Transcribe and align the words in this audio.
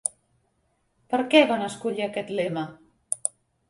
Per 1.13 1.21
què 1.35 1.43
van 1.53 1.69
escollir 1.69 2.09
aquest 2.09 2.37
lema? 2.43 2.69